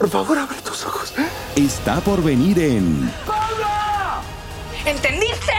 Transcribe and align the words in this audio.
Por 0.00 0.08
favor, 0.08 0.38
abre 0.38 0.56
tus 0.62 0.86
ojos. 0.86 1.12
Está 1.54 2.00
por 2.00 2.22
venir 2.22 2.58
en. 2.58 3.12
¡Pablo! 3.26 3.66
¿Entendiste? 4.86 5.52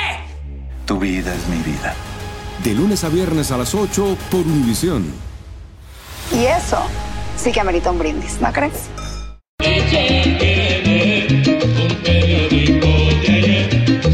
Tu 0.88 0.98
vida 0.98 1.32
es 1.36 1.48
mi 1.48 1.58
vida. 1.58 1.94
De 2.64 2.74
lunes 2.74 3.04
a 3.04 3.10
viernes 3.10 3.52
a 3.52 3.58
las 3.58 3.76
8 3.76 4.18
por 4.32 4.40
Univisión. 4.40 5.06
Y 6.34 6.46
eso 6.46 6.80
sí 7.38 7.52
que 7.52 7.60
amerita 7.60 7.92
un 7.92 8.00
brindis, 8.00 8.42
¿no 8.42 8.52
crees? 8.52 8.90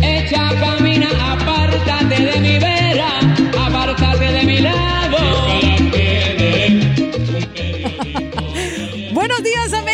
Echa 0.01 0.49
camina, 0.59 1.07
apártate 1.31 2.21
de 2.21 2.39
mi 2.41 2.59
vera, 2.59 3.19
apártate 3.65 4.25
de 4.25 4.43
mi 4.43 4.59
lado. 4.59 5.17
Buenos 9.13 9.41
días, 9.41 9.71
entra 9.73 9.86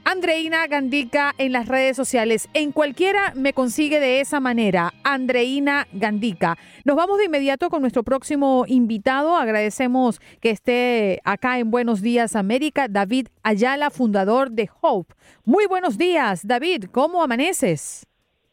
Andreina 0.08 0.68
Gandica 0.68 1.34
en 1.36 1.50
las 1.50 1.66
redes 1.66 1.96
sociales. 1.96 2.48
En 2.54 2.70
cualquiera 2.70 3.32
me 3.34 3.52
consigue 3.52 3.98
de 3.98 4.20
esa 4.20 4.38
manera, 4.38 4.92
Andreina 5.02 5.88
Gandica. 5.92 6.56
Nos 6.84 6.94
vamos 6.94 7.18
de 7.18 7.24
inmediato 7.24 7.70
con 7.70 7.80
nuestro 7.80 8.04
próximo 8.04 8.66
invitado. 8.68 9.34
Agradecemos 9.34 10.20
que 10.40 10.50
esté 10.50 11.20
acá 11.24 11.58
en 11.58 11.72
Buenos 11.72 12.02
Días 12.02 12.36
América, 12.36 12.86
David 12.88 13.26
Ayala, 13.42 13.90
fundador 13.90 14.52
de 14.52 14.70
Hope. 14.80 15.12
Muy 15.44 15.66
buenos 15.66 15.98
días, 15.98 16.46
David. 16.46 16.84
¿Cómo 16.92 17.20
amaneces? 17.24 18.06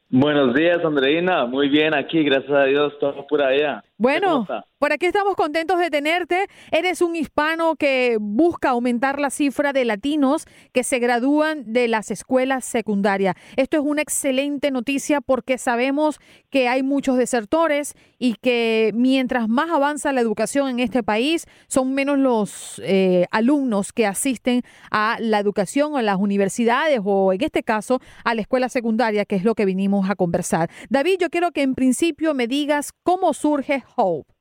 Buenos 0.09 0.55
días, 0.55 0.83
Andreina. 0.83 1.45
Muy 1.45 1.69
bien 1.69 1.93
aquí, 1.93 2.23
gracias 2.23 2.51
a 2.51 2.63
Dios, 2.65 2.93
todo 2.99 3.27
por 3.27 3.43
allá. 3.43 3.83
Bueno, 3.97 4.47
por 4.79 4.91
aquí 4.91 5.05
estamos 5.05 5.35
contentos 5.35 5.79
de 5.79 5.89
tenerte. 5.89 6.47
Eres 6.71 7.01
un 7.01 7.15
hispano 7.15 7.75
que 7.75 8.17
busca 8.19 8.71
aumentar 8.71 9.19
la 9.19 9.29
cifra 9.29 9.71
de 9.71 9.85
latinos 9.85 10.45
que 10.73 10.83
se 10.83 10.99
gradúan 10.99 11.71
de 11.71 11.87
las 11.87 12.09
escuelas 12.09 12.65
secundarias. 12.65 13.35
Esto 13.55 13.77
es 13.77 13.83
una 13.85 14.01
excelente 14.01 14.71
noticia 14.71 15.21
porque 15.21 15.57
sabemos 15.57 16.19
que 16.49 16.67
hay 16.67 16.81
muchos 16.81 17.17
desertores 17.17 17.93
y 18.17 18.33
que 18.35 18.91
mientras 18.95 19.47
más 19.47 19.69
avanza 19.69 20.11
la 20.11 20.21
educación 20.21 20.69
en 20.69 20.79
este 20.79 21.03
país, 21.03 21.45
son 21.67 21.93
menos 21.93 22.17
los 22.17 22.81
eh, 22.83 23.25
alumnos 23.31 23.93
que 23.93 24.07
asisten 24.07 24.63
a 24.91 25.17
la 25.19 25.39
educación 25.39 25.93
o 25.93 25.97
a 25.97 26.01
las 26.01 26.17
universidades 26.17 26.99
o 27.03 27.31
en 27.31 27.43
este 27.43 27.63
caso 27.63 28.01
a 28.23 28.33
la 28.33 28.41
escuela 28.41 28.69
secundaria, 28.69 29.25
que 29.25 29.35
es 29.35 29.43
lo 29.43 29.55
que 29.55 29.65
vinimos 29.65 30.09
a 30.09 30.15
conversar. 30.15 30.69
David, 30.89 31.19
yo 31.19 31.29
quiero 31.29 31.51
que 31.51 31.61
en 31.61 31.75
principio 31.75 32.33
me 32.33 32.47
digas 32.47 32.91
cómo 33.03 33.33
surge 33.33 33.83
Hope. 33.95 34.31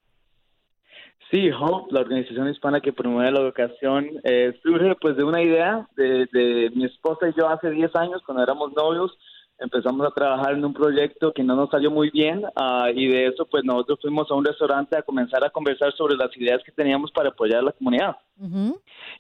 Sí, 1.31 1.51
Hope, 1.51 1.93
la 1.93 2.01
organización 2.01 2.49
hispana 2.49 2.81
que 2.81 2.93
promueve 2.93 3.31
la 3.31 3.41
educación, 3.41 4.11
eh, 4.25 4.59
surge 4.63 4.95
pues 5.01 5.17
de 5.17 5.25
una 5.25 5.43
idea 5.43 5.89
de, 5.97 6.27
de 6.33 6.71
mi 6.75 6.85
esposa 6.85 7.29
y 7.29 7.33
yo 7.39 7.49
hace 7.49 7.71
10 7.71 7.97
años, 7.97 8.23
cuando 8.27 8.43
éramos 8.43 8.73
novios, 8.75 9.17
empezamos 9.63 10.07
a 10.07 10.11
trabajar 10.11 10.55
en 10.55 10.65
un 10.65 10.73
proyecto 10.73 11.33
que 11.33 11.43
no 11.43 11.55
nos 11.55 11.71
salió 11.71 11.91
muy 11.91 12.11
bien 12.11 12.43
ah, 12.57 12.91
y 12.95 13.09
de 13.09 13.27
eso 13.27 13.47
pues 13.47 13.65
nosotros 13.65 14.01
fuimos 14.03 14.31
a 14.31 14.35
un 14.35 14.45
restaurante 14.45 14.97
a 14.97 15.03
comenzar 15.03 15.45
a 15.45 15.51
conversar 15.51 15.93
sobre 15.93 16.17
las 16.17 16.37
ideas 16.37 16.63
que 16.65 16.73
teníamos 16.73 17.11
para 17.13 17.31
apoyar 17.31 17.61
a 17.61 17.63
la 17.63 17.73
comunidad. 17.73 18.17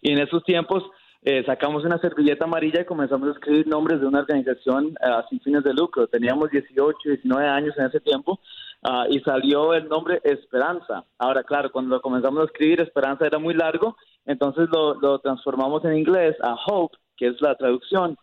Y 0.00 0.12
en 0.12 0.18
esos 0.18 0.42
tiempos 0.44 0.84
eh, 1.24 1.44
sacamos 1.46 1.84
una 1.84 1.98
servilleta 1.98 2.44
amarilla 2.44 2.80
y 2.80 2.84
comenzamos 2.84 3.28
a 3.28 3.32
escribir 3.32 3.68
nombres 3.68 4.00
de 4.00 4.06
una 4.06 4.20
organización 4.20 4.94
ah, 5.00 5.24
sin 5.30 5.40
fines 5.40 5.62
de 5.62 5.72
lucro. 5.72 6.08
Teníamos 6.08 6.50
18, 6.50 6.98
19 7.04 7.48
años 7.48 7.74
en 7.78 7.86
ese 7.86 8.00
tiempo 8.00 8.40
ah, 8.82 9.06
y 9.08 9.20
salió 9.20 9.72
el 9.72 9.88
nombre 9.88 10.20
Esperanza. 10.24 11.04
Ahora, 11.18 11.44
claro, 11.44 11.70
cuando 11.70 12.00
comenzamos 12.02 12.42
a 12.42 12.46
escribir, 12.46 12.80
Esperanza 12.80 13.24
era 13.24 13.38
muy 13.38 13.54
largo, 13.54 13.96
entonces 14.26 14.68
lo, 14.72 14.94
lo 14.94 15.20
transformamos 15.20 15.84
en 15.84 15.96
inglés 15.96 16.36
a 16.42 16.56
Hope, 16.66 16.96
que 17.16 17.28
es 17.28 17.40
la 17.40 17.54
traducción, 17.54 18.16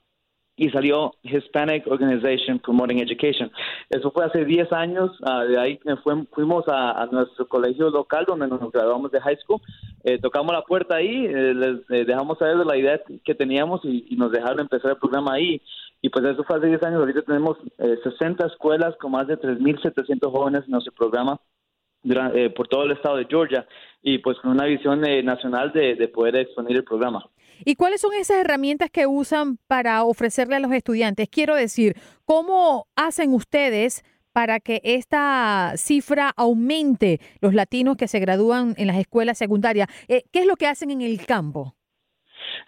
y 0.60 0.70
salió 0.72 1.14
Hispanic 1.24 1.88
Organization 1.88 2.60
Promoting 2.60 3.00
Education. 3.00 3.50
Eso 3.90 4.12
fue 4.12 4.26
hace 4.26 4.44
10 4.44 4.72
años, 4.74 5.10
ah, 5.24 5.46
de 5.46 5.58
ahí 5.58 5.80
fue- 6.04 6.26
fuimos 6.34 6.66
a, 6.68 7.08
nuestro 7.12 7.48
colegio 7.48 7.90
local 7.90 8.26
donde 8.28 8.48
nos 8.48 8.70
graduamos 8.72 9.10
de 9.12 9.22
high 9.22 9.38
school, 9.38 9.62
Eh, 10.04 10.18
tocamos 10.18 10.54
la 10.54 10.62
puerta 10.62 10.96
ahí, 10.96 11.26
eh, 11.26 11.54
les 11.54 11.78
eh, 11.92 12.06
dejamos 12.06 12.38
saber 12.38 12.58
de 12.58 12.66
la 12.66 12.78
idea 12.78 13.02
que 13.26 13.36
teníamos 13.36 13.82
y, 13.84 14.16
nos 14.16 14.32
dejaron 14.32 14.60
empezar 14.62 14.92
el 14.92 14.98
programa 14.98 15.34
ahí. 15.34 15.62
Y 16.02 16.10
pues 16.10 16.24
eso 16.26 16.44
fue 16.46 16.58
hace 16.58 16.68
10 16.68 16.82
años, 16.84 17.00
ahorita 17.02 17.22
tenemos 17.24 17.58
eh, 17.78 17.98
60 18.04 18.46
escuelas 18.48 18.96
con 18.98 19.12
más 19.12 19.28
de 19.28 19.38
3.700 19.38 20.32
jóvenes 20.32 20.64
en 20.66 20.72
nuestro 20.72 20.94
programa 20.94 21.40
dura- 22.04 22.32
eh, 22.34 22.50
por 22.50 22.68
todo 22.68 22.84
el 22.84 22.92
estado 22.92 23.18
de 23.18 23.26
Georgia 23.30 23.66
y 24.02 24.20
pues 24.20 24.38
con 24.40 24.52
una 24.52 24.66
visión 24.66 25.06
eh, 25.06 25.22
nacional 25.24 25.72
de, 25.74 25.96
de 25.96 26.08
poder 26.08 26.36
exponer 26.38 26.76
el 26.78 26.84
programa. 26.86 27.26
¿Y 27.66 27.76
cuáles 27.76 28.02
son 28.02 28.14
esas 28.14 28.38
herramientas 28.38 28.90
que 28.90 29.08
usan 29.08 29.58
para 29.68 30.04
ofrecerle 30.04 30.56
a 30.56 30.60
los 30.60 30.72
estudiantes? 30.72 31.30
Quiero 31.30 31.56
decir, 31.56 31.96
¿cómo 32.26 32.88
hacen 32.96 33.34
ustedes 33.34 34.04
para 34.32 34.60
que 34.60 34.82
esta 34.84 35.74
cifra 35.76 36.34
aumente 36.36 37.20
los 37.42 37.54
latinos 37.54 37.98
que 37.98 38.08
se 38.08 38.20
gradúan 38.20 38.76
en 38.78 38.88
las 38.88 38.98
escuelas 38.98 39.38
secundarias? 39.38 39.90
Eh, 40.08 40.24
¿Qué 40.32 40.40
es 40.40 40.46
lo 40.46 40.56
que 40.56 40.68
hacen 40.68 40.92
en 40.92 41.02
el 41.02 41.26
campo? 41.26 41.76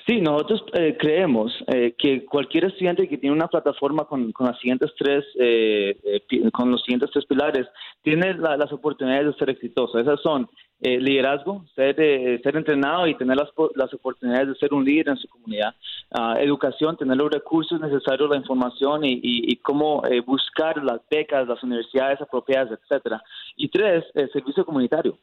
Sí, 0.07 0.21
nosotros 0.21 0.63
eh, 0.73 0.95
creemos 0.99 1.51
eh, 1.67 1.93
que 1.97 2.25
cualquier 2.25 2.65
estudiante 2.65 3.07
que 3.07 3.17
tiene 3.17 3.35
una 3.35 3.47
plataforma 3.47 4.05
con, 4.05 4.33
las 4.39 4.59
siguientes 4.59 4.91
tres, 4.97 5.23
eh, 5.39 5.95
eh, 6.03 6.51
con 6.51 6.71
los 6.71 6.81
siguientes 6.83 7.09
tres 7.11 7.25
pilares, 7.25 7.67
tiene 8.01 8.33
la- 8.33 8.57
las 8.57 8.71
oportunidades 8.71 9.27
de 9.27 9.33
ser 9.33 9.49
exitoso. 9.49 9.99
Esas 9.99 10.19
son 10.21 10.49
eh, 10.83 10.99
liderazgo, 10.99 11.63
ser, 11.75 11.95
eh, 11.99 12.39
ser 12.41 12.55
entrenado 12.57 13.05
y 13.05 13.13
tener 13.15 13.37
las, 13.37 13.49
las 13.75 13.93
oportunidades 13.93 14.47
de 14.47 14.55
ser 14.55 14.73
un 14.73 14.83
líder 14.83 15.09
en 15.09 15.17
su 15.17 15.27
comunidad. 15.27 15.75
Ah, 16.11 16.37
educación, 16.39 16.97
tener 16.97 17.17
los 17.17 17.29
recursos 17.31 17.79
necesarios, 17.79 18.27
la 18.29 18.37
información 18.37 19.05
y, 19.05 19.13
y- 19.13 19.51
y 19.51 19.55
cómo 19.57 20.01
buscar 20.25 20.83
las 20.83 20.99
becas, 21.09 21.47
las 21.47 21.61
universidades 21.63 22.19
apropiadas, 22.19 22.79
etcétera. 22.81 23.21
Y 23.55 23.69
tres, 23.69 24.03
servicio 24.33 24.65
comunitario 24.65 25.17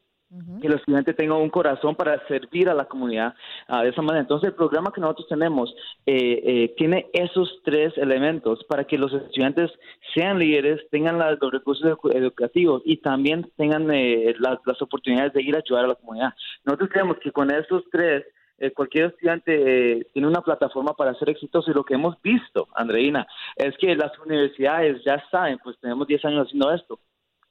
que 0.61 0.67
el 0.67 0.75
estudiante 0.75 1.15
tenga 1.15 1.35
un 1.37 1.49
corazón 1.49 1.95
para 1.95 2.27
servir 2.29 2.69
a 2.69 2.75
la 2.75 2.85
comunidad 2.85 3.35
ah, 3.67 3.83
de 3.83 3.91
esa 3.91 4.03
manera. 4.03 4.21
Entonces, 4.21 4.51
el 4.51 4.55
programa 4.55 4.93
que 4.95 5.01
nosotros 5.01 5.27
tenemos 5.29 5.75
eh, 6.05 6.43
eh, 6.45 6.75
tiene 6.77 7.07
esos 7.15 7.61
tres 7.65 7.97
elementos 7.97 8.63
para 8.65 8.85
que 8.85 8.99
los 8.99 9.13
estudiantes 9.13 9.71
sean 10.15 10.39
líderes, 10.39 10.83
tengan 10.91 11.19
la- 11.19 11.37
los 11.41 11.51
recursos 11.53 11.85
edu- 11.87 12.15
educativos 12.15 12.83
y 12.85 12.99
también 12.99 13.51
tengan 13.57 13.91
eh, 13.91 14.35
las 14.39 14.83
oportunidades 14.83 15.33
de 15.33 15.43
ir 15.43 15.57
a 15.57 15.61
ayudar 15.61 15.85
a 15.87 15.89
la 15.89 15.95
comunidad. 15.95 16.35
Nosotros 16.65 16.91
creemos 16.93 17.17
que 17.19 17.33
con 17.33 17.51
esos 17.51 17.85
tres 17.91 18.25
eh, 18.59 18.73
cualquier 18.73 19.07
estudiante 19.07 19.53
eh, 20.01 20.07
tiene 20.13 20.27
una 20.29 20.43
plataforma 20.43 20.93
para 20.93 21.15
ser 21.15 21.31
exitoso 21.31 21.71
y 21.71 21.75
lo 21.75 21.85
que 21.85 21.95
hemos 21.95 22.21
visto, 22.21 22.67
Andreina, 22.75 23.27
es 23.57 23.77
que 23.79 23.95
las 23.95 24.11
universidades 24.19 25.01
ya 25.05 25.25
saben, 25.31 25.59
pues 25.63 25.79
tenemos 25.81 26.07
10 26.09 26.25
años 26.25 26.47
haciendo 26.49 26.73
esto, 26.75 26.99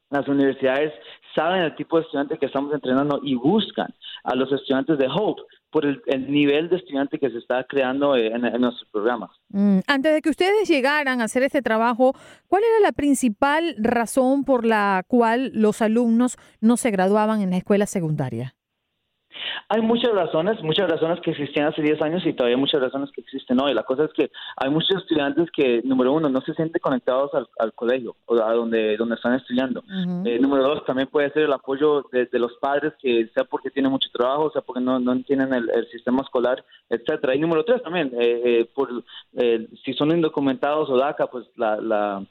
las 0.09 0.27
universidades 0.27 0.93
saben 1.37 1.61
el 1.61 1.75
tipo 1.75 1.97
de 1.97 2.03
estudiante 2.03 2.37
que 2.39 2.47
estamos 2.47 2.73
entrenando 2.73 3.19
y 3.21 3.35
buscan 3.35 3.93
a 4.23 4.33
los 4.33 4.51
estudiantes 4.51 4.97
de 4.97 5.07
Hope 5.07 5.43
por 5.69 5.85
el, 5.85 6.01
el 6.07 6.31
nivel 6.31 6.67
de 6.69 6.77
estudiante 6.77 7.19
que 7.19 7.29
se 7.29 7.37
está 7.37 7.63
creando 7.65 8.15
eh, 8.15 8.27
en, 8.27 8.43
en 8.43 8.59
nuestros 8.59 8.89
programas. 8.91 9.29
Mm, 9.49 9.79
Antes 9.85 10.13
de 10.15 10.21
que 10.23 10.29
ustedes 10.31 10.67
llegaran 10.67 11.21
a 11.21 11.25
hacer 11.25 11.43
este 11.43 11.61
trabajo, 11.61 12.13
¿cuál 12.47 12.63
era 12.63 12.87
la 12.87 12.91
principal 12.91 13.75
razón 13.77 14.43
por 14.45 14.65
la 14.65 15.03
cual 15.07 15.51
los 15.53 15.83
alumnos 15.83 16.37
no 16.59 16.75
se 16.75 16.89
graduaban 16.89 17.41
en 17.41 17.51
la 17.51 17.57
escuela 17.57 17.85
secundaria? 17.85 18.55
Hay 19.69 19.81
muchas 19.81 20.11
razones, 20.13 20.61
muchas 20.63 20.89
razones 20.89 21.19
que 21.21 21.31
existían 21.31 21.67
hace 21.67 21.81
10 21.81 22.01
años 22.01 22.25
y 22.25 22.33
todavía 22.33 22.57
muchas 22.57 22.81
razones 22.81 23.11
que 23.11 23.21
existen 23.21 23.59
hoy. 23.59 23.73
La 23.73 23.83
cosa 23.83 24.05
es 24.05 24.13
que 24.13 24.31
hay 24.55 24.69
muchos 24.69 24.97
estudiantes 24.97 25.49
que, 25.51 25.81
número 25.83 26.13
uno, 26.13 26.29
no 26.29 26.41
se 26.41 26.53
sienten 26.53 26.81
conectados 26.81 27.33
al, 27.33 27.47
al 27.59 27.73
colegio 27.73 28.15
o 28.25 28.35
a 28.35 28.53
donde, 28.53 28.97
donde 28.97 29.15
están 29.15 29.33
estudiando. 29.33 29.83
Eh, 30.25 30.39
número 30.39 30.63
dos, 30.63 30.85
también 30.85 31.07
puede 31.07 31.31
ser 31.31 31.43
el 31.43 31.53
apoyo 31.53 32.05
de, 32.11 32.25
de 32.25 32.39
los 32.39 32.53
padres, 32.61 32.93
que 33.01 33.29
sea 33.33 33.43
porque 33.43 33.69
tienen 33.69 33.91
mucho 33.91 34.09
trabajo, 34.11 34.51
sea 34.51 34.61
porque 34.61 34.81
no, 34.81 34.99
no 34.99 35.11
entienden 35.13 35.53
el, 35.53 35.69
el 35.69 35.87
sistema 35.89 36.21
escolar, 36.21 36.63
etcétera. 36.89 37.35
Y 37.35 37.39
número 37.39 37.63
tres 37.65 37.81
también, 37.83 38.11
eh, 38.19 38.41
eh, 38.45 38.69
por 38.73 38.89
eh, 39.37 39.67
si 39.83 39.93
son 39.93 40.11
indocumentados 40.11 40.89
o 40.89 40.97
DACA, 40.97 41.27
pues 41.27 41.45
la, 41.55 41.77
la 41.77 42.25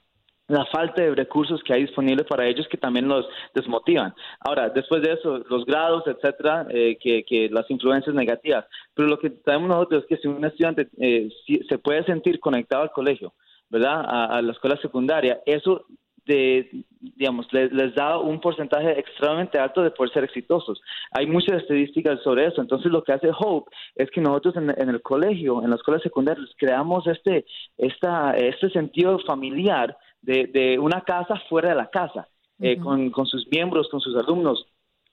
la 0.48 0.64
falta 0.66 1.02
de 1.02 1.14
recursos 1.14 1.62
que 1.62 1.74
hay 1.74 1.82
disponibles 1.82 2.26
para 2.26 2.46
ellos 2.46 2.68
que 2.68 2.76
también 2.76 3.08
los 3.08 3.26
desmotivan. 3.54 4.14
Ahora, 4.40 4.68
después 4.68 5.02
de 5.02 5.12
eso, 5.14 5.38
los 5.50 5.64
grados, 5.64 6.04
etcétera, 6.06 6.66
eh, 6.70 6.96
que, 7.00 7.24
que 7.24 7.48
las 7.50 7.68
influencias 7.70 8.14
negativas. 8.14 8.64
Pero 8.94 9.08
lo 9.08 9.18
que 9.18 9.32
sabemos 9.44 9.68
nosotros 9.68 10.02
es 10.02 10.08
que 10.08 10.16
si 10.18 10.28
un 10.28 10.44
estudiante 10.44 10.88
eh, 10.98 11.28
se 11.68 11.78
puede 11.78 12.04
sentir 12.04 12.38
conectado 12.38 12.82
al 12.82 12.92
colegio, 12.92 13.34
¿verdad? 13.68 14.04
A, 14.06 14.36
a 14.36 14.42
la 14.42 14.52
escuela 14.52 14.76
secundaria, 14.76 15.40
eso 15.46 15.84
de, 16.26 16.68
digamos, 17.00 17.46
les, 17.52 17.72
les 17.72 17.94
da 17.94 18.18
un 18.18 18.40
porcentaje 18.40 18.98
extremadamente 18.98 19.58
alto 19.58 19.82
de 19.82 19.92
poder 19.92 20.12
ser 20.12 20.24
exitosos. 20.24 20.80
Hay 21.12 21.26
muchas 21.26 21.62
estadísticas 21.62 22.20
sobre 22.22 22.46
eso. 22.46 22.60
Entonces, 22.60 22.90
lo 22.90 23.02
que 23.02 23.12
hace 23.12 23.30
Hope 23.36 23.70
es 23.94 24.10
que 24.10 24.20
nosotros 24.20 24.56
en, 24.56 24.70
en 24.76 24.88
el 24.88 25.02
colegio, 25.02 25.62
en 25.62 25.70
la 25.70 25.76
escuela 25.76 26.00
secundaria, 26.00 26.44
creamos 26.56 27.06
este, 27.06 27.46
esta, 27.78 28.32
este 28.36 28.70
sentido 28.70 29.18
familiar 29.20 29.96
de, 30.26 30.46
de 30.48 30.78
una 30.78 31.00
casa 31.02 31.40
fuera 31.48 31.70
de 31.70 31.76
la 31.76 31.88
casa, 31.88 32.28
eh, 32.58 32.76
con, 32.78 33.10
con 33.10 33.26
sus 33.26 33.46
miembros, 33.50 33.88
con 33.88 34.00
sus 34.00 34.14
alumnos. 34.16 34.66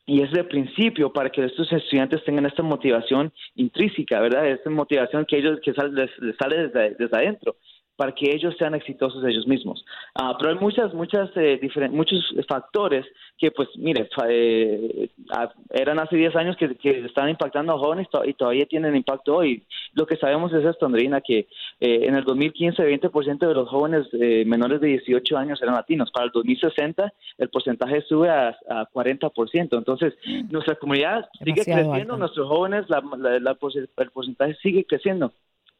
Y 0.05 0.21
es 0.21 0.33
el 0.33 0.47
principio 0.47 1.13
para 1.13 1.29
que 1.29 1.45
estos 1.45 1.71
estudiantes 1.71 2.23
tengan 2.25 2.45
esta 2.45 2.63
motivación 2.63 3.31
intrínseca, 3.55 4.19
¿verdad? 4.19 4.47
Esta 4.47 4.69
motivación 4.69 5.25
que 5.25 5.37
ellos 5.37 5.59
que 5.63 5.73
sale, 5.73 5.93
les, 5.93 6.19
les 6.19 6.35
sale 6.35 6.67
desde, 6.67 6.95
desde 6.95 7.15
adentro 7.17 7.55
para 8.03 8.13
que 8.13 8.35
ellos 8.35 8.53
sean 8.59 8.75
exitosos 8.75 9.23
ellos 9.23 9.47
mismos. 9.47 9.85
Ah, 10.13 10.35
pero 10.37 10.49
hay 10.51 10.57
muchas, 10.59 10.93
muchas, 10.93 11.29
eh, 11.37 11.57
muchos 11.89 12.35
factores 12.49 13.05
que, 13.37 13.49
pues, 13.51 13.69
mire, 13.77 14.09
eh, 14.27 15.09
ah, 15.31 15.49
eran 15.69 15.99
hace 15.99 16.17
10 16.17 16.35
años 16.35 16.57
que, 16.57 16.75
que 16.75 17.05
están 17.05 17.29
impactando 17.29 17.71
a 17.71 17.77
jóvenes 17.79 18.09
y 18.25 18.33
todavía 18.33 18.65
tienen 18.65 18.93
impacto 18.97 19.37
hoy. 19.37 19.63
Lo 19.93 20.05
que 20.05 20.17
sabemos 20.17 20.51
es 20.51 20.65
esto, 20.65 20.85
Andreina, 20.85 21.21
que 21.21 21.47
eh, 21.79 21.99
en 22.09 22.15
el 22.15 22.25
2015 22.25 22.83
20% 22.83 23.47
de 23.47 23.53
los 23.53 23.69
jóvenes 23.69 24.05
eh, 24.11 24.43
menores 24.45 24.81
de 24.81 24.87
18 24.89 25.37
años 25.37 25.61
eran 25.61 25.75
latinos. 25.75 26.11
Para 26.11 26.25
el 26.25 26.31
2060 26.33 27.13
el 27.37 27.47
porcentaje 27.47 28.01
sube 28.01 28.29
a, 28.29 28.49
a 28.69 28.85
40%. 28.91 29.77
Entonces, 29.77 30.13
nuestra 30.51 30.75
comunidad 30.75 31.25
sigue 31.39 31.53
creciendo, 31.53 31.93
alto. 31.93 32.17
nuestros 32.17 32.49
jóvenes, 32.49 32.83
la, 32.89 33.01
la- 33.17 33.57
el 33.95 34.09
porcentaje 34.11 34.55
sigue 34.61 34.83
creciendo. 34.83 35.31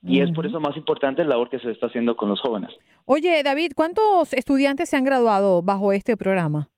Y 0.06 0.20
es 0.20 0.32
por 0.32 0.46
eso 0.46 0.60
más 0.60 0.76
importante 0.76 1.24
la 1.24 1.30
labor 1.30 1.50
que 1.50 1.60
se 1.60 1.72
está 1.72 1.88
haciendo 1.88 2.16
con 2.16 2.30
los 2.30 2.42
jóvenes. 2.42 2.72
Oye, 3.06 3.42
David, 3.44 3.72
¿cuántos 3.76 4.34
estudiantes 4.34 4.90
se 4.90 4.98
han 4.98 5.06
graduado 5.06 5.62
bajo 5.62 5.94
este 5.94 6.18
programa? 6.18 6.70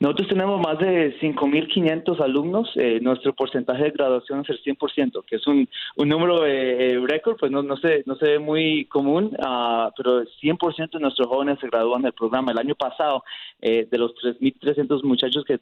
Nosotros 0.00 0.28
tenemos 0.28 0.60
más 0.60 0.78
de 0.78 1.18
5.500 1.20 2.20
alumnos. 2.20 2.70
Eh, 2.76 3.00
nuestro 3.00 3.34
porcentaje 3.34 3.84
de 3.84 3.90
graduación 3.90 4.40
es 4.40 4.50
el 4.50 4.62
100%, 4.62 5.24
que 5.24 5.36
es 5.36 5.46
un, 5.46 5.68
un 5.96 6.08
número 6.08 6.46
eh, 6.46 6.92
eh, 6.92 7.00
récord, 7.06 7.36
pues 7.38 7.50
no, 7.50 7.62
no, 7.62 7.76
se, 7.76 8.02
no 8.06 8.16
se 8.16 8.26
ve 8.26 8.38
muy 8.38 8.84
común, 8.86 9.34
ah, 9.42 9.90
pero 9.96 10.24
100% 10.24 10.90
de 10.92 11.00
nuestros 11.00 11.26
jóvenes 11.28 11.58
se 11.60 11.68
gradúan 11.68 12.02
del 12.02 12.12
programa. 12.12 12.52
El 12.52 12.58
año 12.58 12.74
pasado, 12.74 13.24
eh, 13.60 13.88
de 13.90 13.98
los 13.98 14.12
3.300 14.16 15.02
muchachos 15.02 15.44
que 15.44 15.58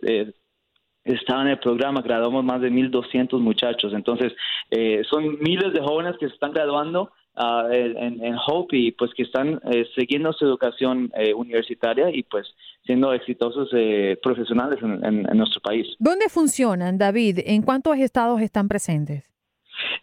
estaban 1.04 1.46
en 1.46 1.52
el 1.52 1.58
programa, 1.58 2.00
graduamos 2.02 2.44
más 2.44 2.60
de 2.60 2.70
1.200 2.70 3.38
muchachos. 3.40 3.92
Entonces, 3.92 4.32
eh, 4.70 5.02
son 5.10 5.38
miles 5.40 5.72
de 5.72 5.80
jóvenes 5.80 6.16
que 6.18 6.28
se 6.28 6.34
están 6.34 6.52
graduando 6.52 7.10
ah, 7.36 7.66
en, 7.70 8.24
en 8.24 8.36
Hope 8.46 8.76
y 8.76 8.92
pues 8.92 9.12
que 9.14 9.22
están 9.24 9.60
eh, 9.70 9.86
siguiendo 9.96 10.32
su 10.32 10.44
educación 10.46 11.10
eh, 11.16 11.34
universitaria 11.34 12.10
y 12.10 12.22
pues 12.22 12.46
siendo 12.84 13.12
exitosos 13.12 13.68
eh, 13.72 14.18
profesionales 14.22 14.78
en, 14.82 15.04
en- 15.04 15.28
en 15.30 15.36
nuestro 15.36 15.60
país. 15.60 15.86
¿Dónde 15.98 16.28
funcionan, 16.28 16.96
David? 16.98 17.40
¿En 17.44 17.62
cuántos 17.62 17.98
estados 17.98 18.40
están 18.40 18.68
presentes? 18.68 19.30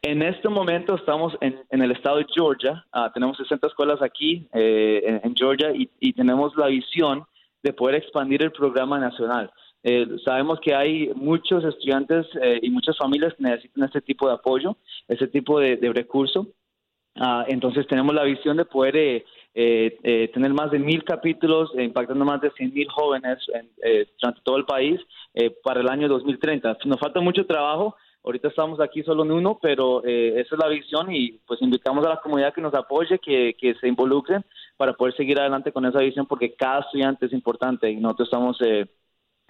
En 0.02 0.22
este 0.22 0.50
momento 0.50 0.96
estamos 0.96 1.34
en, 1.42 1.56
en 1.70 1.82
el 1.82 1.92
estado 1.92 2.18
de 2.18 2.26
Georgia, 2.34 2.86
Ah, 2.92 3.10
tenemos 3.14 3.38
60 3.38 3.68
escuelas 3.68 4.02
aquí 4.02 4.48
eh, 4.54 5.02
en, 5.06 5.22
en 5.24 5.36
Georgia 5.36 5.72
y, 5.74 5.90
y 6.00 6.14
tenemos 6.14 6.56
la 6.58 6.68
visión 6.68 7.24
de 7.64 7.72
poder 7.74 7.96
expandir 7.96 8.42
el 8.44 8.52
programa 8.52 9.00
nacional. 9.00 9.50
Eh, 9.84 10.08
sabemos 10.24 10.60
que 10.60 10.76
hay 10.76 11.12
muchos 11.16 11.64
estudiantes 11.64 12.28
eh, 12.42 12.60
y 12.62 12.70
muchas 12.70 12.98
familias 12.98 13.34
que 13.34 13.44
necesitan 13.44 13.86
este 13.86 14.02
tipo 14.02 14.28
de 14.28 14.36
apoyo, 14.36 14.78
ese 15.08 15.28
tipo 15.28 15.60
de, 15.60 15.78
recurso. 15.94 16.48
Ah, 17.16 17.46
entonces 17.48 17.88
tenemos 17.88 18.16
la 18.16 18.24
visión 18.24 18.58
de 18.58 18.66
poder 18.66 18.96
eh, 18.96 19.26
eh, 19.54 19.98
eh, 20.04 20.30
tener 20.34 20.54
más 20.54 20.72
de 20.72 20.80
mil 20.80 21.04
capítulos 21.04 21.72
eh, 21.76 21.84
impactando 21.84 22.24
más 22.24 22.40
de 22.40 22.52
100 22.52 22.74
mil 22.74 22.88
jóvenes 22.90 23.38
en, 23.54 23.70
durante 24.22 24.42
todo 24.44 24.56
el 24.56 24.66
país 24.66 25.00
para 25.64 25.82
el 25.82 25.90
año 25.90 26.08
2030. 26.08 26.78
Nos 26.86 27.00
falta 27.00 27.20
mucho 27.20 27.46
trabajo. 27.46 27.96
Ahorita 28.24 28.50
estamos 28.50 28.80
aquí 28.80 29.02
solo 29.02 29.24
en 29.24 29.32
uno, 29.32 29.58
pero 29.62 30.04
esa 30.06 30.56
es 30.56 30.60
la 30.60 30.68
visión 30.68 31.12
y 31.12 31.40
pues 31.48 31.62
invitamos 31.62 32.06
a 32.06 32.10
la 32.10 32.22
comunidad 32.22 32.54
que 32.54 32.62
nos 32.62 32.74
apoye, 32.74 33.18
que, 33.18 33.56
que 33.60 33.74
se 33.76 33.88
involucren 33.88 34.46
para 34.78 34.94
poder 34.94 35.16
seguir 35.16 35.40
adelante 35.40 35.72
con 35.72 35.86
esa 35.86 36.00
visión 36.00 36.28
porque 36.28 36.54
cada 36.54 36.82
estudiante 36.82 37.26
es 37.26 37.34
importante 37.34 37.90
y 37.90 37.96
nosotros 37.96 38.28
estamos 38.28 38.58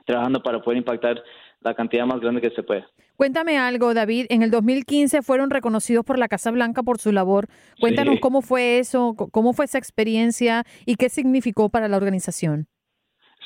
trabajando 0.05 0.41
para 0.41 0.61
poder 0.61 0.77
impactar 0.77 1.21
la 1.61 1.73
cantidad 1.73 2.05
más 2.05 2.19
grande 2.19 2.41
que 2.41 2.49
se 2.51 2.63
puede. 2.63 2.85
Cuéntame 3.15 3.57
algo, 3.59 3.93
David. 3.93 4.25
En 4.29 4.41
el 4.41 4.49
2015 4.49 5.21
fueron 5.21 5.51
reconocidos 5.51 6.03
por 6.03 6.17
la 6.17 6.27
Casa 6.27 6.49
Blanca 6.49 6.81
por 6.81 6.97
su 6.97 7.11
labor. 7.11 7.47
Cuéntanos 7.79 8.15
Sí. 8.15 8.19
cómo 8.19 8.41
fue 8.41 8.79
eso, 8.79 9.15
cómo 9.31 9.53
fue 9.53 9.65
esa 9.65 9.77
experiencia 9.77 10.63
y 10.85 10.95
qué 10.95 11.09
significó 11.09 11.69
para 11.69 11.87
la 11.87 11.97
organización. 11.97 12.67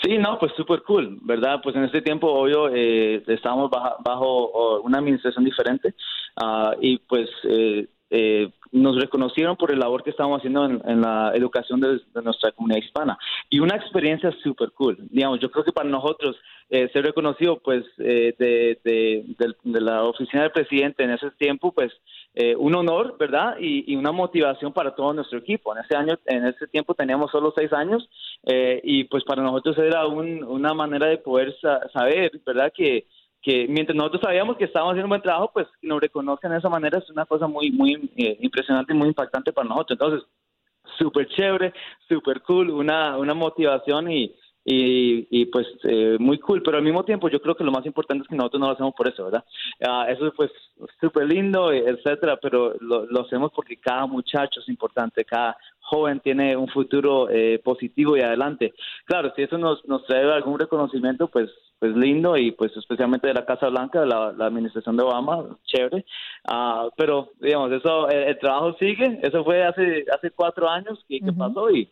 Sí, 0.02 0.18
no, 0.18 0.38
pues 0.40 0.52
súper 0.56 0.82
cool, 0.84 1.20
¿verdad? 1.24 1.60
Pues 1.64 1.76
en 1.76 1.84
este 1.86 2.02
tiempo, 2.02 2.28
obvio, 2.28 2.70
eh, 2.74 3.24
estábamos 3.28 3.70
bajo 3.72 4.28
oh, 4.28 4.82
una 4.82 5.00
administración 5.00 5.46
diferente 5.46 5.94
ah, 6.36 6.74
y 6.80 6.98
pues 7.00 7.30
eh, 7.44 7.88
eh, 8.10 8.50
nos 8.76 8.96
reconocieron 9.00 9.56
por 9.56 9.72
el 9.72 9.80
labor 9.80 10.04
que 10.04 10.10
estábamos 10.10 10.40
haciendo 10.40 10.66
en, 10.66 11.02
la 11.02 11.32
educación 11.34 11.80
de, 11.80 12.00
nuestra 12.22 12.52
comunidad 12.52 12.82
hispana. 12.84 13.18
Y 13.50 13.60
una 13.60 13.76
experiencia 13.76 14.32
súper 14.44 14.72
cool. 14.72 14.98
Digamos, 15.10 15.40
yo 15.40 15.50
creo 15.50 15.64
que 15.64 15.72
para 15.72 15.90
nosotros 15.90 16.36
eh, 16.70 16.90
ser 16.92 17.06
reconocido 17.06 17.60
pues 17.60 17.86
eh, 18.00 18.36
de, 18.38 18.80
de, 18.84 19.56
de 19.64 19.82
la 19.82 20.04
oficina 20.04 20.44
del 20.44 20.52
presidente 20.52 21.04
en 21.04 21.12
ese 21.12 21.32
tiempo, 21.32 21.72
pues 21.72 21.92
eh, 22.34 22.56
un 22.58 22.76
honor, 22.76 23.16
¿verdad? 23.18 23.56
Y, 23.60 23.92
y 23.92 23.96
una 23.96 24.12
motivación 24.12 24.74
para 24.74 24.94
todo 24.94 25.14
nuestro 25.14 25.40
equipo. 25.40 25.74
En 25.76 25.84
ese 25.84 25.96
año, 25.96 26.20
en 26.26 26.46
ese 26.46 26.68
tiempo 26.68 26.94
teníamos 26.94 27.32
solo 27.32 27.54
seis 27.56 27.72
años 27.72 28.10
eh, 28.44 28.82
y 28.84 29.06
pues 29.06 29.24
para 29.24 29.42
nosotros 29.42 29.78
era 29.78 30.06
un- 30.06 30.44
una 30.44 30.74
manera 30.74 31.08
de 31.08 31.18
poder 31.18 31.56
sa- 31.62 31.88
saber, 31.94 32.32
¿verdad? 32.46 32.74
Que 32.76 33.06
que 33.46 33.68
mientras 33.70 33.96
nosotros 33.96 34.24
sabíamos 34.24 34.58
que 34.58 34.66
estábamos 34.66 34.94
haciendo 34.94 35.06
un 35.06 35.10
buen 35.10 35.22
trabajo, 35.22 35.52
pues 35.54 35.68
nos 35.84 36.02
reconozcan 36.02 36.52
de 36.52 36.58
esa 36.58 36.68
manera 36.68 36.98
es 36.98 37.08
una 37.12 37.28
cosa 37.28 37.46
muy, 37.46 37.70
muy 37.70 37.94
eh, 38.18 38.38
impresionante 38.42 38.92
y 38.92 38.98
muy 38.98 39.10
impactante 39.10 39.54
para 39.54 39.70
nosotros. 39.70 40.00
Entonces, 40.02 40.28
súper 40.98 41.28
chévere, 41.28 41.72
súper 42.10 42.42
cool, 42.42 42.72
una, 42.72 43.16
una 43.20 43.36
motivación 43.36 44.12
y, 44.12 44.34
y, 44.64 45.28
y 45.30 45.46
pues 45.46 45.68
eh, 45.84 46.18
muy 46.20 46.40
cool, 46.40 46.64
pero 46.64 46.78
al 46.78 46.84
mismo 46.84 47.06
tiempo 47.06 47.30
yo 47.30 47.40
creo 47.40 47.54
que 47.54 47.64
lo 47.64 47.72
más 47.72 47.86
importante 47.86 48.24
es 48.24 48.28
que 48.28 48.36
nosotros 48.36 48.60
no 48.60 48.66
lo 48.66 48.74
hacemos 48.74 48.96
por 48.96 49.08
eso, 49.08 49.26
¿verdad? 49.26 49.46
Ah, 49.88 50.08
eso 50.10 50.34
pues 50.36 50.50
súper 51.00 51.28
lindo, 51.28 51.72
etcétera, 51.72 52.40
pero 52.42 52.74
lo, 52.80 53.06
lo 53.06 53.22
hacemos 53.22 53.52
porque 53.56 53.78
cada 53.78 54.08
muchacho 54.08 54.60
es 54.60 54.70
importante, 54.70 55.24
cada 55.24 55.56
joven 55.96 56.20
tiene 56.20 56.56
un 56.56 56.68
futuro 56.68 57.30
eh, 57.30 57.60
positivo 57.64 58.16
y 58.18 58.22
adelante. 58.22 58.74
Claro, 59.06 59.32
si 59.36 59.44
eso 59.44 59.58
nos, 59.58 59.84
nos 59.86 60.06
trae 60.06 60.24
algún 60.32 60.60
reconocimiento, 60.60 61.28
pues 61.28 61.50
pues 61.78 61.96
lindo 61.96 62.38
y 62.38 62.52
pues 62.52 62.72
especialmente 62.78 63.28
de 63.28 63.34
la 63.34 63.46
Casa 63.46 63.68
Blanca, 63.68 64.00
de 64.00 64.08
la, 64.08 64.32
la 64.32 64.46
administración 64.46 64.96
de 64.96 65.04
Obama, 65.04 65.58
chévere. 65.66 66.06
Ah, 66.48 66.88
pero 66.96 67.32
digamos, 67.42 67.72
eso, 67.72 68.08
el, 68.10 68.24
el, 68.24 68.40
trabajo 68.40 68.76
sigue, 68.80 69.20
eso 69.22 69.44
fue 69.44 69.64
hace 69.64 70.06
hace 70.12 70.32
cuatro 70.32 70.70
años 70.70 71.04
que, 71.08 71.20
que 71.20 71.34
pasó 71.34 71.70
y 71.70 71.90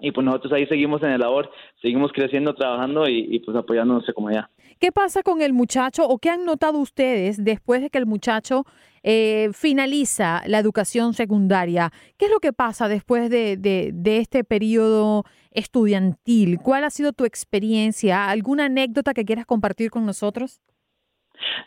y 0.00 0.12
pues 0.12 0.24
nosotros 0.24 0.52
ahí 0.52 0.66
seguimos 0.66 1.02
en 1.02 1.10
el 1.10 1.20
labor, 1.20 1.50
seguimos 1.82 2.12
creciendo, 2.12 2.54
trabajando 2.54 3.08
y, 3.08 3.26
y 3.30 3.40
pues 3.40 3.56
apoyando 3.56 3.94
a 3.94 3.96
nuestra 3.96 4.14
comunidad. 4.14 4.46
¿Qué 4.78 4.92
pasa 4.92 5.24
con 5.24 5.42
el 5.42 5.52
muchacho 5.52 6.06
o 6.06 6.18
qué 6.18 6.30
han 6.30 6.44
notado 6.44 6.78
ustedes 6.78 7.42
después 7.42 7.82
de 7.82 7.90
que 7.90 7.98
el 7.98 8.06
muchacho 8.06 8.64
eh, 9.10 9.48
finaliza 9.54 10.42
la 10.46 10.58
educación 10.58 11.14
secundaria? 11.14 11.90
¿Qué 12.18 12.26
es 12.26 12.30
lo 12.30 12.40
que 12.40 12.52
pasa 12.52 12.88
después 12.88 13.30
de, 13.30 13.56
de, 13.56 13.90
de, 13.94 14.18
este 14.18 14.44
periodo 14.44 15.24
estudiantil? 15.50 16.58
¿Cuál 16.58 16.84
ha 16.84 16.90
sido 16.90 17.14
tu 17.14 17.24
experiencia? 17.24 18.28
¿Alguna 18.28 18.66
anécdota 18.66 19.14
que 19.14 19.24
quieras 19.24 19.46
compartir 19.46 19.90
con 19.90 20.04
nosotros? 20.04 20.60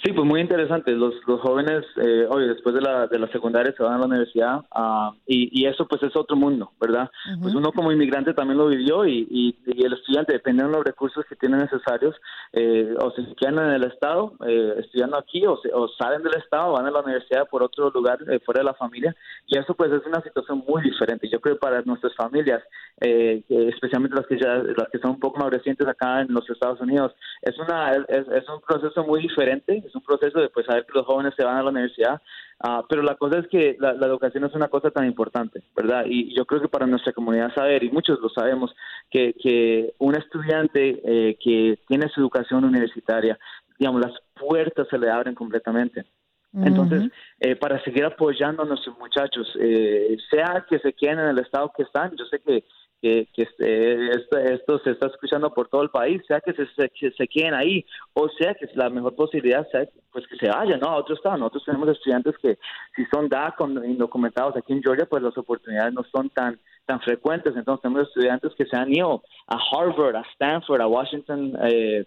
Sí, 0.03 0.11
pues 0.13 0.25
muy 0.27 0.41
interesante. 0.41 0.91
Los, 0.91 1.13
los 1.27 1.39
jóvenes, 1.41 1.85
eh, 1.97 2.25
hoy 2.29 2.47
después 2.47 2.73
de 2.75 2.81
la, 2.81 3.07
de 3.07 3.19
la 3.19 3.27
secundaria 3.27 3.73
se 3.75 3.83
van 3.83 3.93
a 3.93 3.97
la 3.99 4.05
universidad 4.05 4.59
uh, 4.75 5.13
y, 5.27 5.61
y, 5.61 5.67
eso 5.67 5.87
pues 5.87 6.01
es 6.03 6.15
otro 6.15 6.35
mundo, 6.35 6.71
¿verdad? 6.79 7.09
Uh 7.09 7.29
-huh. 7.31 7.41
Pues 7.43 7.55
uno 7.55 7.71
como 7.71 7.91
inmigrante 7.91 8.33
también 8.33 8.57
lo 8.57 8.67
vivió 8.67 9.05
y, 9.05 9.27
y, 9.29 9.55
y, 9.65 9.85
el 9.85 9.93
estudiante, 9.93 10.33
dependiendo 10.33 10.71
de 10.71 10.77
los 10.77 10.85
recursos 10.85 11.25
que 11.27 11.35
tienen 11.35 11.59
necesarios, 11.59 12.15
eh, 12.53 12.95
o 12.99 13.11
se 13.11 13.21
quedan 13.35 13.59
en 13.59 13.71
el 13.71 13.83
Estado 13.83 14.33
eh, 14.47 14.75
estudiando 14.79 15.17
aquí 15.17 15.45
o, 15.45 15.57
se, 15.57 15.69
o, 15.73 15.87
salen 15.99 16.23
del 16.23 16.35
Estado, 16.35 16.73
van 16.73 16.87
a 16.87 16.91
la 16.91 17.01
universidad 17.01 17.47
por 17.47 17.63
otro 17.63 17.89
lugar 17.91 18.19
eh, 18.29 18.39
fuera 18.45 18.59
de 18.59 18.65
la 18.65 18.73
familia 18.73 19.15
y 19.47 19.57
eso 19.57 19.73
pues 19.73 19.91
es 19.91 20.05
una 20.05 20.21
situación 20.21 20.63
muy 20.67 20.81
diferente. 20.83 21.29
Yo 21.29 21.39
creo 21.39 21.55
que 21.55 21.59
para 21.59 21.81
nuestras 21.83 22.15
familias, 22.15 22.61
eh, 22.99 23.43
especialmente 23.49 24.15
las 24.15 24.27
que 24.27 24.39
ya 24.39 24.55
las 24.55 24.89
que 24.91 24.99
son 24.99 25.11
un 25.11 25.19
poco 25.19 25.39
más 25.39 25.49
recientes 25.49 25.87
acá 25.87 26.21
en 26.21 26.33
los 26.33 26.49
Estados 26.49 26.81
Unidos, 26.81 27.13
es, 27.41 27.57
una, 27.59 27.91
es, 27.91 28.27
es 28.27 28.49
un 28.49 28.61
proceso 28.61 29.03
muy 29.03 29.21
diferente 29.21 29.60
es 29.67 29.95
un 29.95 30.03
proceso 30.03 30.39
de 30.39 30.49
pues, 30.49 30.65
saber 30.65 30.85
que 30.85 30.97
los 30.97 31.05
jóvenes 31.05 31.33
se 31.35 31.43
van 31.43 31.57
a 31.57 31.63
la 31.63 31.69
universidad, 31.69 32.21
uh, 32.63 32.83
pero 32.89 33.01
la 33.03 33.15
cosa 33.15 33.39
es 33.39 33.47
que 33.47 33.75
la, 33.79 33.93
la, 33.93 34.07
educación 34.07 34.43
es 34.45 34.53
una 34.53 34.67
cosa 34.67 34.91
tan 34.91 35.05
importante, 35.05 35.63
¿verdad? 35.75 36.05
Y 36.05 36.35
yo 36.35 36.45
creo 36.45 36.61
que 36.61 36.67
para 36.67 36.87
nuestra 36.87 37.13
comunidad 37.13 37.53
saber, 37.53 37.83
y 37.83 37.91
muchos 37.91 38.19
lo 38.19 38.29
sabemos, 38.29 38.73
que, 39.09 39.33
que 39.33 39.93
un 39.99 40.15
estudiante 40.15 41.01
eh, 41.03 41.37
que 41.43 41.79
tiene 41.87 42.09
su 42.09 42.21
educación 42.21 42.63
universitaria, 42.65 43.37
digamos, 43.77 44.01
las 44.01 44.13
puertas 44.35 44.87
se 44.89 44.97
le 44.97 45.09
abren 45.09 45.35
completamente. 45.35 46.05
Entonces, 46.53 47.09
eh, 47.39 47.55
para 47.55 47.81
seguir 47.81 48.03
apoyando 48.03 48.63
a 48.63 48.65
nuestros 48.65 48.97
muchachos, 48.99 49.47
eh, 49.57 50.17
sea 50.29 50.65
que 50.69 50.79
se 50.79 50.91
queden 50.91 51.19
en 51.19 51.29
el 51.29 51.39
estado 51.39 51.71
que 51.75 51.83
están, 51.83 52.11
yo 52.17 52.25
sé 52.25 52.39
que 52.39 52.65
que, 53.01 53.27
que 53.33 53.43
esto, 53.43 54.79
se 54.83 54.91
está 54.91 55.07
escuchando 55.07 55.53
por 55.53 55.67
todo 55.67 55.81
el 55.81 55.89
país, 55.89 56.21
sea 56.27 56.39
que 56.39 56.53
se, 56.53 57.27
queden 57.27 57.53
ahí 57.53 57.85
o 58.13 58.29
sea 58.29 58.53
que 58.53 58.67
la 58.75 58.89
mejor 58.89 59.15
posibilidad 59.15 59.67
sea 59.71 59.87
pues 60.11 60.27
que 60.27 60.37
se 60.37 60.49
vayan 60.49 60.79
¿no? 60.79 60.87
a 60.87 60.97
otro 60.97 61.15
estado. 61.15 61.37
Nosotros 61.37 61.65
tenemos 61.65 61.89
estudiantes 61.89 62.35
que 62.37 62.57
si 62.95 63.05
son 63.13 63.27
DACA 63.27 63.65
indocumentados 63.85 64.55
aquí 64.55 64.73
en 64.73 64.83
Georgia, 64.83 65.05
pues 65.05 65.23
las 65.23 65.37
oportunidades 65.37 65.93
no 65.93 66.03
son 66.11 66.29
tan 66.29 66.59
tan 66.85 66.99
frecuentes. 67.01 67.55
Entonces 67.55 67.81
tenemos 67.81 68.07
estudiantes 68.07 68.53
que 68.55 68.65
se 68.65 68.77
han 68.77 68.91
ido 68.91 69.23
a 69.47 69.57
Harvard, 69.71 70.15
a 70.15 70.25
Stanford, 70.33 70.81
a 70.81 70.87
Washington, 70.87 71.57
eh, 71.63 72.05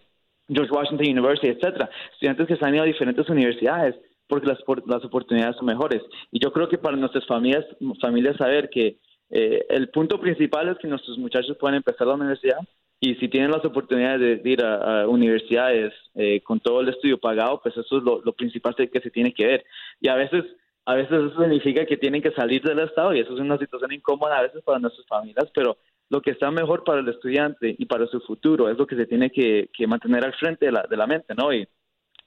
George 0.49 0.73
Washington 0.73 1.09
University, 1.11 1.49
etcétera. 1.49 1.89
Estudiantes 2.13 2.47
que 2.47 2.57
se 2.57 2.65
han 2.65 2.75
ido 2.75 2.85
a 2.85 2.87
diferentes 2.87 3.29
universidades 3.29 3.97
porque 4.29 4.47
las, 4.47 4.59
las 4.87 5.05
oportunidades 5.05 5.57
son 5.57 5.67
mejores. 5.67 6.03
Y 6.31 6.43
yo 6.43 6.53
creo 6.53 6.69
que 6.69 6.79
para 6.79 6.97
nuestras 6.97 7.27
familias, 7.27 7.65
familias 8.01 8.37
saber 8.37 8.69
que 8.71 8.99
eh, 9.37 9.67
el 9.69 9.89
punto 9.89 10.21
principal 10.21 10.69
es 10.69 10.79
que 10.79 10.87
nuestros 10.87 11.19
muchachos 11.19 11.57
puedan 11.59 11.75
empezar 11.75 12.07
la 12.07 12.15
universidad 12.15 12.59
y 13.01 13.17
si 13.17 13.29
tienen 13.29 13.51
las 13.51 13.65
oportunidades 13.65 14.45
de, 14.45 14.49
ir 14.49 14.65
a, 14.65 15.09
universidades 15.09 15.93
eh, 16.15 16.41
con 16.43 16.61
todo 16.61 16.81
el 16.81 16.91
estudio 16.91 17.19
pagado, 17.19 17.61
pues 17.61 17.77
eso 17.77 17.99
es 17.99 18.05
lo, 18.05 18.23
lo, 18.25 18.33
principal 18.33 18.77
que 18.77 19.01
se 19.01 19.11
tiene 19.11 19.35
que 19.35 19.45
ver. 19.45 19.65
Y 20.01 20.07
a 20.07 20.15
veces, 20.15 20.45
a 20.85 20.95
veces 20.95 21.11
eso 21.11 21.43
significa 21.43 21.85
que 21.85 21.97
tienen 21.97 22.23
que 22.23 22.31
salir 22.31 22.63
del 22.63 22.79
estado 22.79 23.13
y 23.13 23.19
eso 23.19 23.35
es 23.35 23.41
una 23.41 23.59
situación 23.59 23.93
incómoda 23.93 24.39
a 24.39 24.43
veces 24.43 24.63
para 24.63 24.79
nuestras 24.79 25.05
familias, 25.09 25.51
pero 25.53 25.79
lo 26.11 26.23
que 26.23 26.31
está 26.31 26.53
mejor 26.53 26.85
para 26.85 27.01
el 27.01 27.09
estudiante 27.09 27.75
y 27.77 27.87
para 27.87 28.07
su 28.07 28.21
futuro 28.21 28.71
es 28.71 28.79
lo 28.79 28.87
que 28.87 28.95
se 28.95 29.07
tiene 29.07 29.31
que, 29.31 29.69
que 29.77 29.89
mantener 29.89 30.25
al 30.25 30.35
frente 30.35 30.67
de 30.67 30.73
la, 30.73 30.87
de 30.89 30.97
la 30.97 31.09
mente, 31.09 31.35
¿no? 31.35 31.53
Y, 31.53 31.67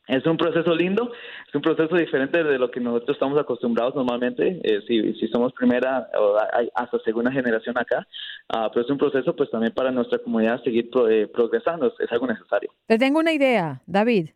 es 0.07 0.25
un 0.25 0.37
proceso 0.37 0.73
lindo, 0.73 1.11
es 1.47 1.55
un 1.55 1.61
proceso 1.61 1.95
diferente 1.95 2.43
de 2.43 2.57
lo 2.57 2.71
que 2.71 2.79
nosotros 2.79 3.15
estamos 3.15 3.37
acostumbrados 3.39 3.95
normalmente, 3.95 4.59
eh, 4.63 4.81
si, 4.87 5.13
si, 5.15 5.27
somos 5.27 5.53
primera 5.53 6.09
o 6.19 6.37
hasta 6.75 6.99
segunda 6.99 7.31
generación 7.31 7.77
acá, 7.77 8.07
uh, 8.53 8.69
pero 8.73 8.85
es 8.85 8.89
un 8.89 8.97
proceso 8.97 9.35
pues 9.35 9.51
también 9.51 9.73
para 9.73 9.91
nuestra 9.91 10.19
comunidad 10.19 10.63
seguir 10.63 10.89
pro, 10.89 11.09
eh, 11.09 11.27
progresando, 11.27 11.93
es, 11.99 12.11
algo 12.11 12.27
necesario. 12.27 12.71
Te 12.85 12.97
tengo 12.97 13.19
una 13.19 13.33
idea, 13.33 13.81
David. 13.85 14.29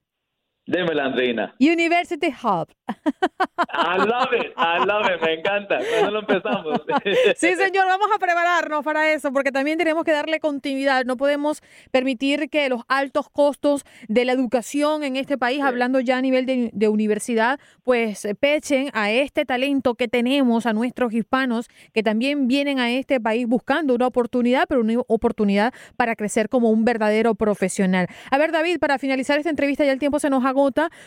Démela, 0.71 1.03
Andreina. 1.03 1.53
University 1.59 2.31
Hub. 2.31 2.69
I 2.87 3.97
love 3.97 4.31
it, 4.31 4.53
I 4.55 4.85
love 4.85 5.05
it, 5.05 5.21
me 5.21 5.33
encanta. 5.33 5.79
¿Cuándo 5.79 6.11
lo 6.11 6.19
empezamos? 6.19 6.81
sí, 7.35 7.55
señor, 7.55 7.87
vamos 7.87 8.07
a 8.15 8.17
prepararnos 8.17 8.81
para 8.81 9.11
eso, 9.11 9.33
porque 9.33 9.51
también 9.51 9.77
tenemos 9.77 10.05
que 10.05 10.13
darle 10.13 10.39
continuidad. 10.39 11.03
No 11.03 11.17
podemos 11.17 11.61
permitir 11.91 12.49
que 12.49 12.69
los 12.69 12.83
altos 12.87 13.29
costos 13.29 13.83
de 14.07 14.23
la 14.23 14.31
educación 14.31 15.03
en 15.03 15.17
este 15.17 15.37
país, 15.37 15.57
sí. 15.57 15.61
hablando 15.61 15.99
ya 15.99 16.17
a 16.17 16.21
nivel 16.21 16.45
de, 16.45 16.69
de, 16.71 16.87
universidad, 16.87 17.59
pues 17.83 18.25
pechen 18.39 18.91
a 18.93 19.11
este 19.11 19.45
talento 19.45 19.95
que 19.95 20.07
tenemos, 20.07 20.65
a 20.65 20.71
nuestros 20.71 21.11
hispanos, 21.11 21.67
que 21.93 22.01
también 22.01 22.47
vienen 22.47 22.79
a 22.79 22.91
este 22.91 23.19
país 23.19 23.45
buscando 23.45 23.93
una 23.93 24.07
oportunidad, 24.07 24.67
pero 24.69 24.79
una 24.79 25.01
oportunidad 25.07 25.73
para 25.97 26.15
crecer 26.15 26.47
como 26.47 26.69
un 26.69 26.85
verdadero 26.85 27.35
profesional. 27.35 28.07
A 28.31 28.37
ver, 28.37 28.53
David, 28.53 28.79
para 28.79 28.97
finalizar 28.99 29.37
esta 29.37 29.49
entrevista, 29.49 29.83
ya 29.83 29.91
el 29.91 29.99
tiempo 29.99 30.19
se 30.19 30.29
nos 30.29 30.45
ha 30.45 30.53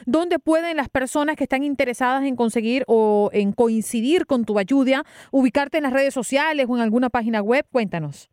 ¿dónde 0.07 0.39
pueden 0.39 0.77
las 0.77 0.89
personas 0.89 1.37
que 1.37 1.45
están 1.45 1.63
interesadas 1.63 2.25
en 2.25 2.37
conseguir 2.37 2.85
o 2.87 3.31
en 3.33 3.53
coincidir 3.53 4.27
con 4.27 4.45
tu 4.45 4.59
ayuda, 4.59 5.05
ubicarte 5.31 5.79
en 5.79 5.85
las 5.85 5.93
redes 5.93 6.15
sociales 6.15 6.67
o 6.69 6.77
en 6.77 6.83
alguna 6.83 7.11
página 7.11 7.43
web? 7.43 7.65
Cuéntanos. 7.71 8.31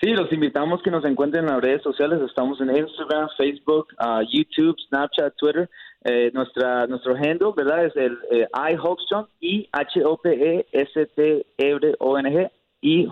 Sí, 0.00 0.10
los 0.10 0.30
invitamos 0.32 0.82
que 0.82 0.90
nos 0.90 1.04
encuentren 1.04 1.44
en 1.44 1.50
las 1.50 1.62
redes 1.62 1.82
sociales. 1.82 2.20
Estamos 2.22 2.60
en 2.60 2.76
Instagram, 2.76 3.28
Facebook, 3.36 3.88
uh, 4.00 4.22
YouTube, 4.30 4.76
Snapchat, 4.88 5.34
Twitter. 5.36 5.70
Eh, 6.06 6.30
nuestra 6.34 6.86
nuestro 6.86 7.14
handle, 7.14 7.52
¿verdad? 7.56 7.86
Es 7.86 7.96
el 7.96 8.18
eh, 8.30 8.46
I 8.52 8.76
Hope 8.78 9.02
Strong, 9.04 9.26
I 9.40 9.66
H 9.72 10.04
O 10.04 10.18
P 10.18 10.32
E 10.32 10.66
S 10.72 11.06
T 11.16 11.46
R 11.56 11.96
O 11.98 12.18
N 12.18 12.30
G. 12.30 12.50
Uh, 12.84 13.08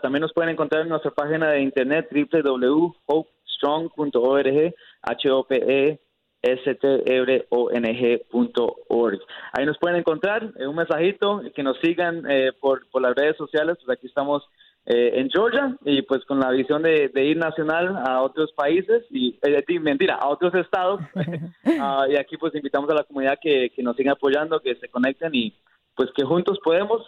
también 0.00 0.22
nos 0.22 0.32
pueden 0.32 0.50
encontrar 0.50 0.82
en 0.82 0.88
nuestra 0.88 1.10
página 1.10 1.50
de 1.50 1.62
internet 1.62 2.08
www.hopestrong.org, 2.12 4.74
H 5.06 5.30
O 5.30 5.44
P 5.44 5.56
E. 5.56 6.00
Ahí 9.52 9.66
nos 9.66 9.78
pueden 9.78 9.96
encontrar 9.96 10.52
eh, 10.58 10.66
un 10.66 10.76
mensajito 10.76 11.40
que 11.54 11.62
nos 11.62 11.78
sigan 11.80 12.30
eh, 12.30 12.52
por, 12.60 12.86
por 12.90 13.00
las 13.00 13.14
redes 13.14 13.36
sociales. 13.38 13.78
Pues 13.82 13.96
aquí 13.96 14.06
estamos 14.06 14.46
eh, 14.86 15.18
en 15.18 15.30
Georgia 15.30 15.74
y 15.86 16.02
pues 16.02 16.26
con 16.26 16.40
la 16.40 16.50
visión 16.50 16.82
de, 16.82 17.08
de 17.08 17.24
ir 17.24 17.38
nacional 17.38 17.96
a 18.06 18.20
otros 18.20 18.52
países 18.52 19.02
y 19.08 19.38
eh, 19.40 19.80
mentira 19.80 20.16
a 20.16 20.28
otros 20.28 20.54
estados 20.54 21.00
uh, 21.14 22.04
y 22.10 22.16
aquí 22.16 22.36
pues 22.36 22.54
invitamos 22.54 22.90
a 22.90 22.94
la 22.94 23.04
comunidad 23.04 23.38
que, 23.40 23.70
que 23.74 23.82
nos 23.82 23.96
siga 23.96 24.12
apoyando 24.12 24.60
que 24.60 24.74
se 24.74 24.90
conecten 24.90 25.34
y 25.34 25.54
pues 25.94 26.10
que 26.14 26.24
juntos 26.24 26.58
podemos 26.62 27.02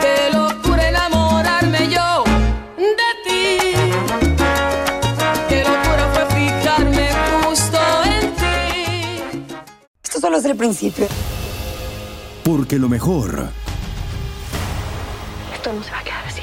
Qué 0.00 0.30
locura 0.32 0.88
enamorarme 0.88 1.88
yo 1.88 2.24
de 2.76 2.96
ti. 3.24 3.58
Qué 5.48 5.62
locura 5.64 6.08
fue 6.12 6.24
fijarme 6.36 7.08
justo 7.42 7.78
en 8.04 8.34
ti. 8.34 8.44
Esto 10.02 10.20
solo 10.20 10.36
es 10.38 10.44
el 10.44 10.56
principio. 10.56 11.06
Porque 12.44 12.78
lo 12.78 12.88
mejor, 12.88 13.48
Esto 15.54 15.72
no 15.72 15.82
se 15.82 15.90
va 15.92 15.98
a 16.00 16.02
quedar 16.02 16.24
así. 16.26 16.42